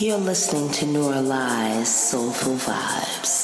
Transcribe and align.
You're 0.00 0.18
listening 0.18 0.72
to 0.72 0.86
Nora 0.86 1.20
Lie's 1.22 1.88
Soulful 1.88 2.56
Vibes. 2.56 3.43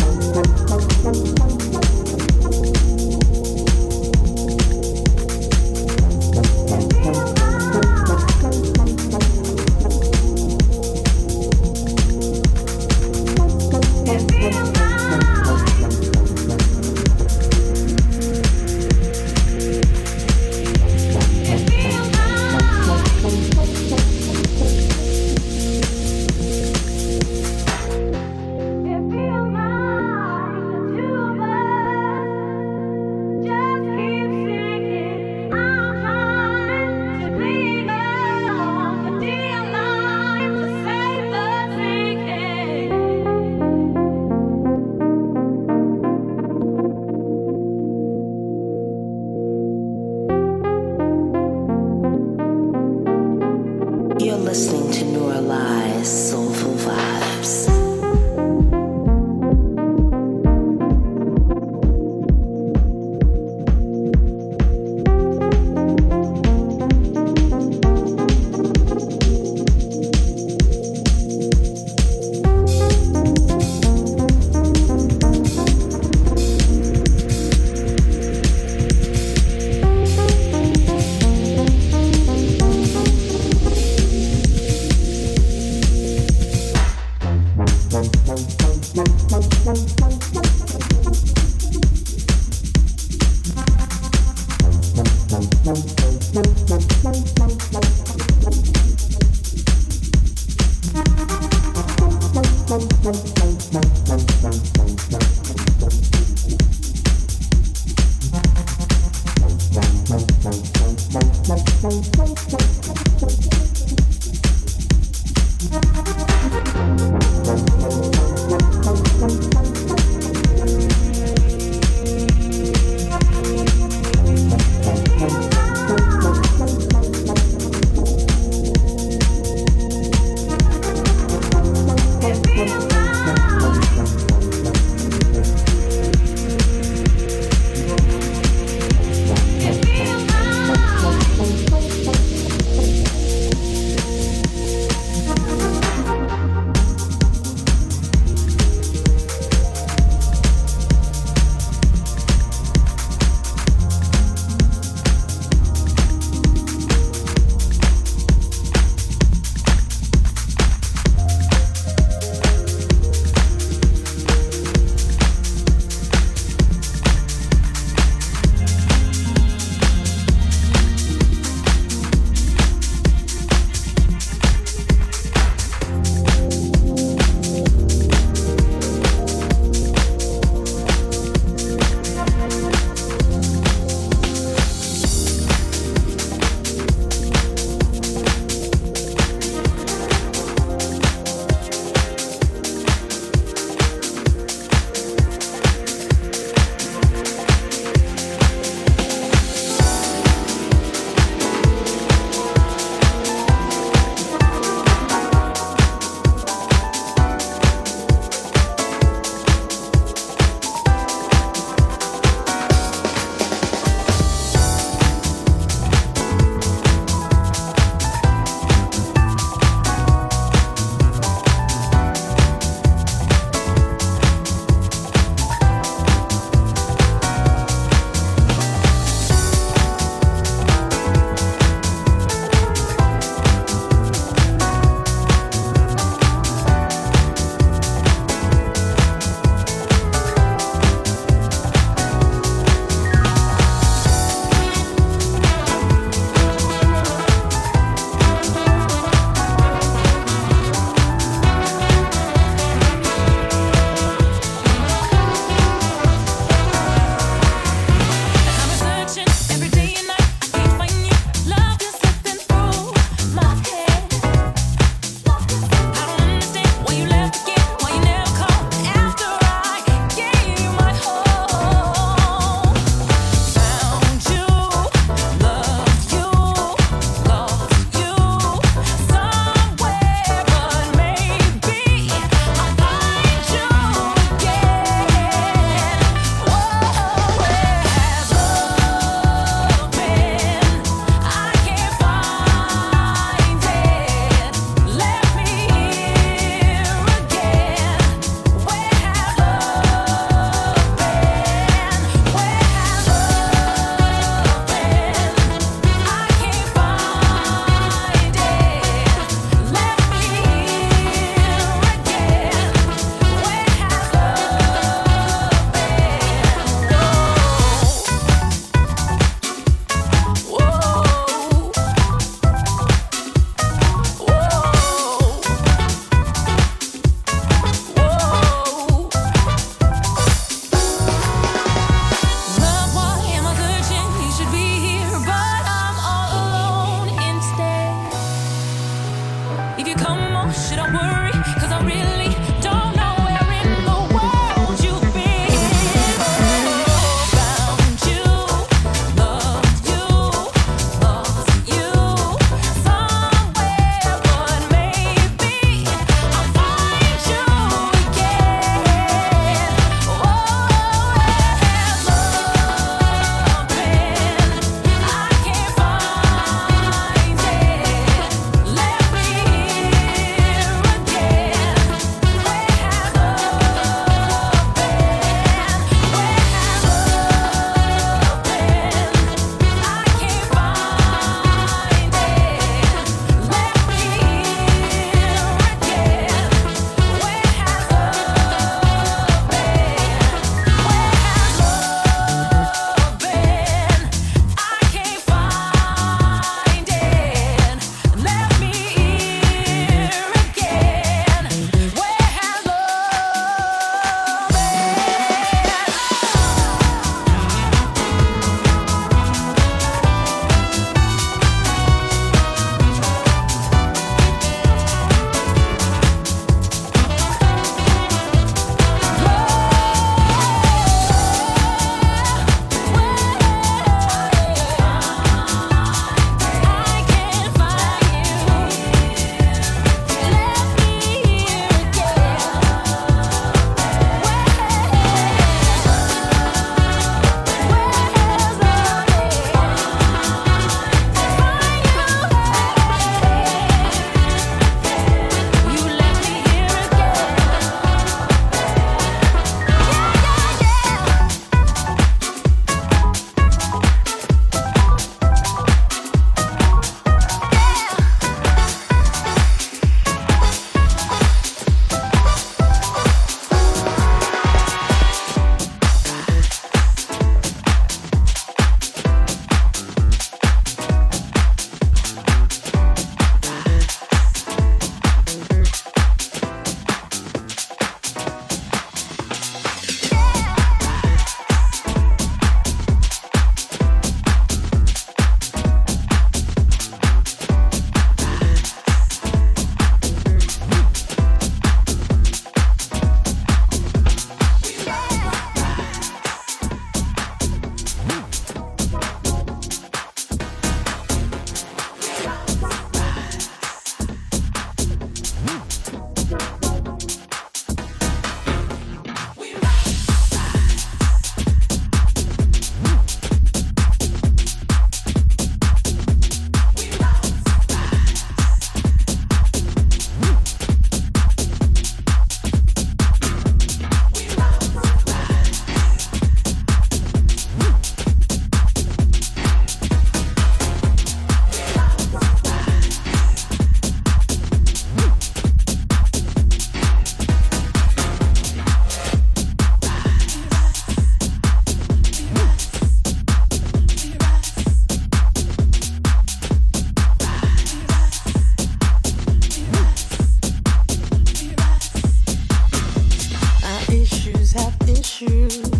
you. 555.21 555.70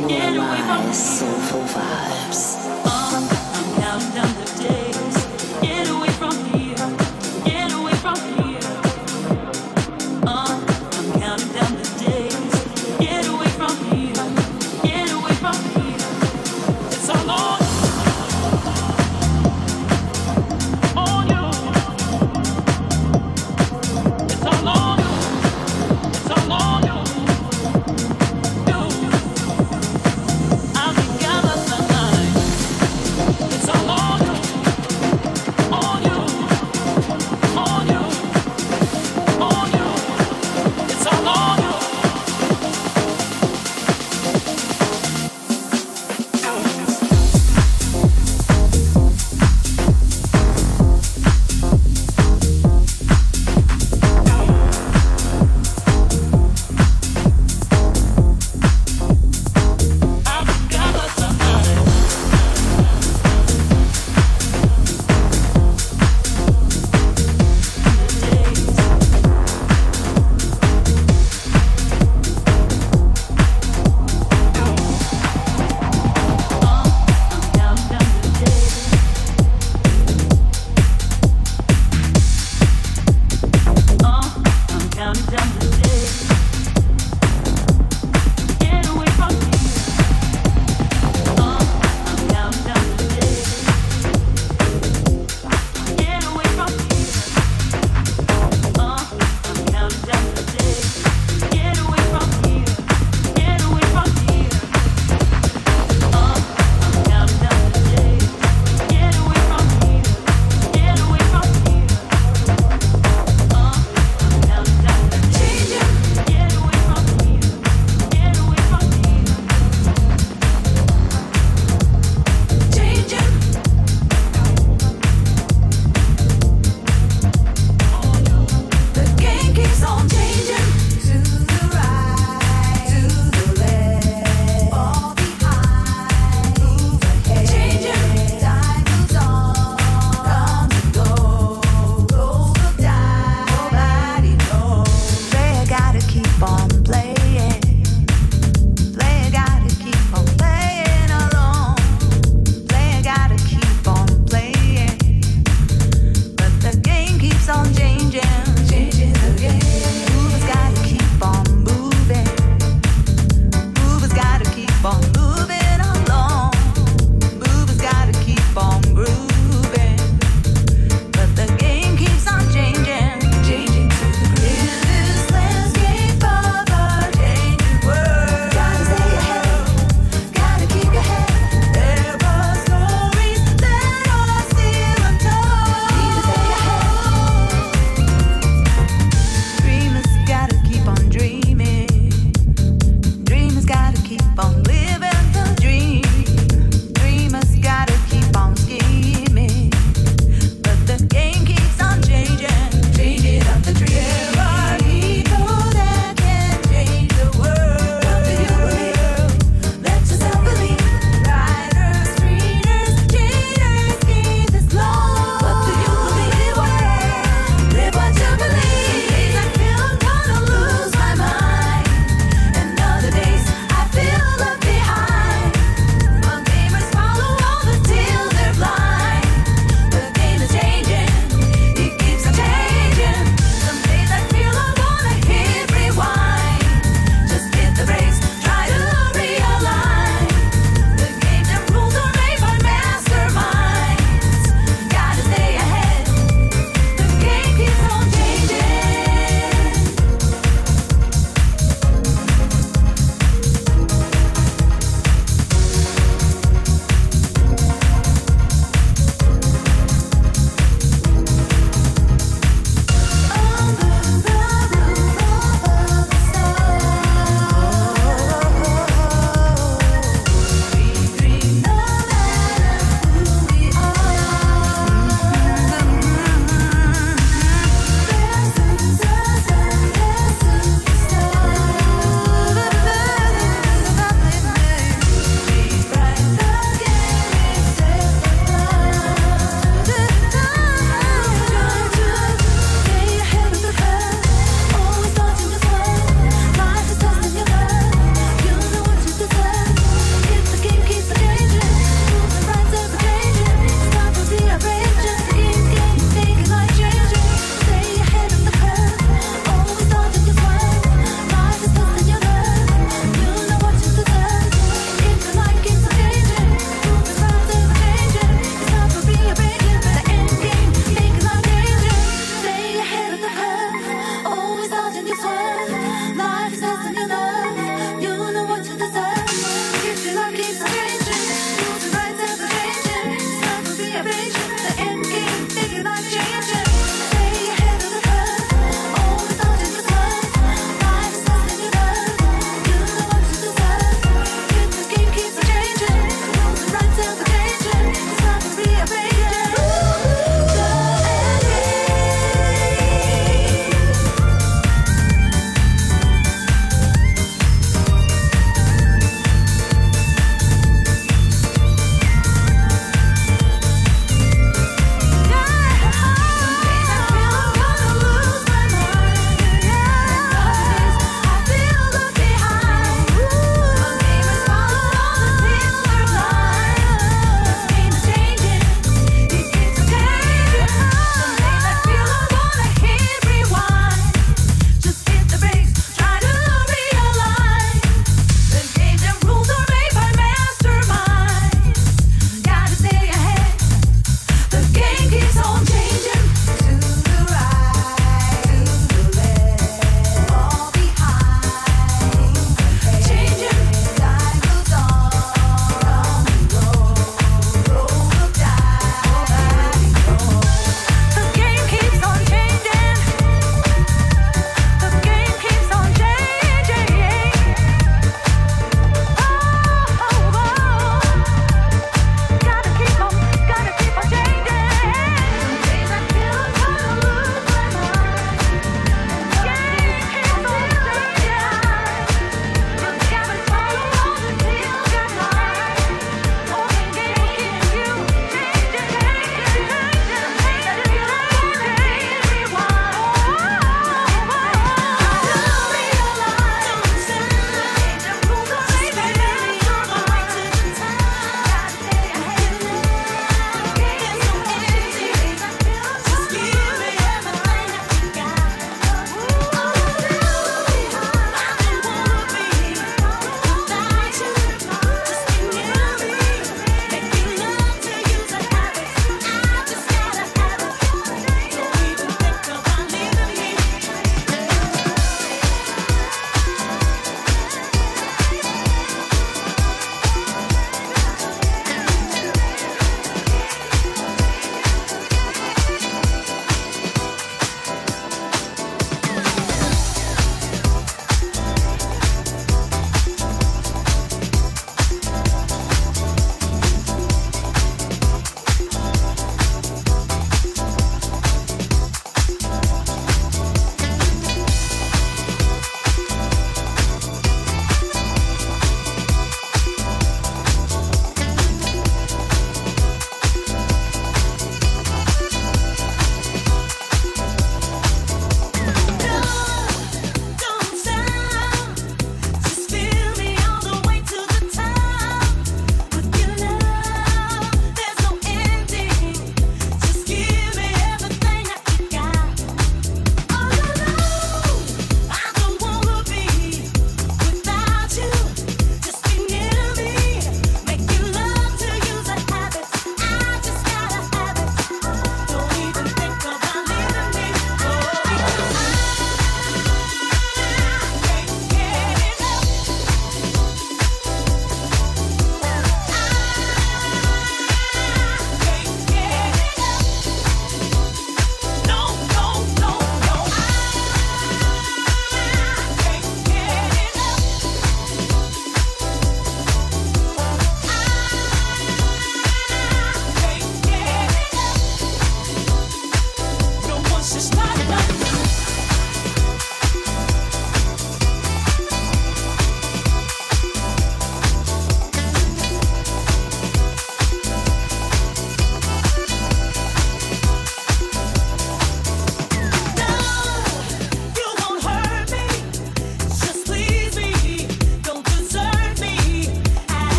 More 0.00 0.30
lies, 0.30 1.18
soulful 1.18 1.60
vibes. 1.60 3.49